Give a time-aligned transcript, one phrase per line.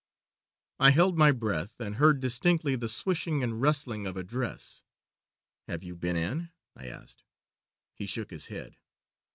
[0.79, 4.81] "I held my breath, and heard distinctly the swishing and rustling of a dress.
[5.67, 7.23] "'Have you been in?' I asked.
[7.93, 8.77] "He shook his head.